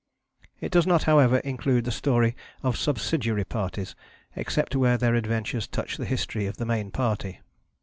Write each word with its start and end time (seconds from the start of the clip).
It 0.59 0.71
does 0.71 0.87
not, 0.87 1.03
however, 1.03 1.37
include 1.41 1.85
the 1.85 1.91
story 1.91 2.35
of 2.63 2.75
subsidiary 2.75 3.43
parties 3.45 3.93
except 4.35 4.75
where 4.75 4.97
their 4.97 5.13
adventures 5.13 5.67
touch 5.67 5.97
the 5.97 6.05
history 6.09 6.47
of 6.47 6.57
the 6.57 6.65
Main 6.65 6.89
Party. 6.89 7.39